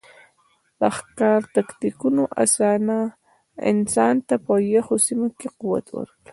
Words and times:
د 0.79 0.81
ښکار 0.97 1.41
تکتیکونو 1.55 2.23
انسان 3.71 4.15
ته 4.27 4.35
په 4.45 4.53
یخو 4.73 4.95
سیمو 5.05 5.27
کې 5.39 5.47
قوت 5.59 5.85
ورکړ. 5.97 6.23